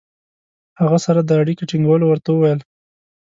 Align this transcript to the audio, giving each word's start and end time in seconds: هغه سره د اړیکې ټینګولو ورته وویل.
هغه 0.81 0.97
سره 1.05 1.19
د 1.23 1.31
اړیکې 1.41 1.63
ټینګولو 1.69 2.05
ورته 2.07 2.29
وویل. 2.31 2.59